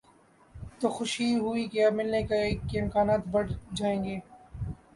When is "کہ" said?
1.71-1.85